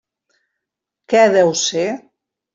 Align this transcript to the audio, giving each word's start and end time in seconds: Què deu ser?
Què 1.13 1.21
deu 1.37 1.53
ser? 1.67 1.87